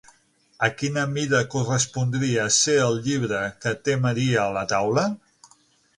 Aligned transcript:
A 0.67 0.69
quina 0.77 1.01
mida 1.17 1.41
correspondria 1.55 2.47
ser 2.57 2.77
el 2.87 2.99
llibre 3.09 3.43
que 3.67 3.75
té 3.89 3.99
Maria 4.07 4.41
a 4.47 4.51
la 4.57 4.65
taula? 4.73 5.05